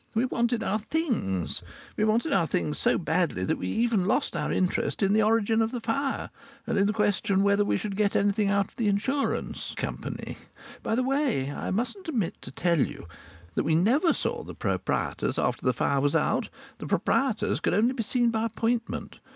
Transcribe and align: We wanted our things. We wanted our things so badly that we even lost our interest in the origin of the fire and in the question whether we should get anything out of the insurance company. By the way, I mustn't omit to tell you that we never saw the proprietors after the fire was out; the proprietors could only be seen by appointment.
We 0.15 0.25
wanted 0.25 0.63
our 0.63 0.79
things. 0.79 1.61
We 1.95 2.05
wanted 2.05 2.33
our 2.33 2.47
things 2.47 2.79
so 2.79 2.97
badly 2.97 3.45
that 3.45 3.59
we 3.59 3.67
even 3.67 4.07
lost 4.07 4.35
our 4.35 4.51
interest 4.51 5.03
in 5.03 5.13
the 5.13 5.21
origin 5.21 5.61
of 5.61 5.69
the 5.69 5.79
fire 5.79 6.31
and 6.65 6.75
in 6.75 6.87
the 6.87 6.91
question 6.91 7.43
whether 7.43 7.63
we 7.63 7.77
should 7.77 7.95
get 7.95 8.15
anything 8.15 8.49
out 8.49 8.69
of 8.69 8.75
the 8.77 8.87
insurance 8.87 9.75
company. 9.77 10.37
By 10.81 10.95
the 10.95 11.03
way, 11.03 11.51
I 11.51 11.69
mustn't 11.69 12.09
omit 12.09 12.33
to 12.41 12.49
tell 12.49 12.79
you 12.79 13.07
that 13.53 13.63
we 13.63 13.75
never 13.75 14.11
saw 14.11 14.43
the 14.43 14.55
proprietors 14.55 15.37
after 15.37 15.63
the 15.67 15.71
fire 15.71 16.01
was 16.01 16.15
out; 16.15 16.49
the 16.79 16.87
proprietors 16.87 17.59
could 17.59 17.75
only 17.75 17.93
be 17.93 18.01
seen 18.01 18.31
by 18.31 18.45
appointment. 18.47 19.19